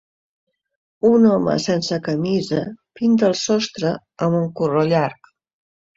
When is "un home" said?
1.09-1.57